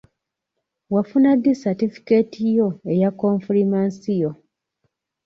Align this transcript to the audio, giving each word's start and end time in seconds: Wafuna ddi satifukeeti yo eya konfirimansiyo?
Wafuna 0.93 1.29
ddi 1.37 1.51
satifukeeti 1.61 2.41
yo 2.57 2.67
eya 2.91 3.09
konfirimansiyo? 3.19 4.31